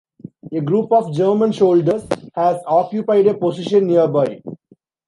A 0.51 0.59
group 0.59 0.91
of 0.91 1.13
German 1.13 1.53
soldiers 1.53 2.01
has 2.33 2.59
occupied 2.65 3.27
a 3.27 3.35
position 3.37 3.85
nearby. 3.85 4.41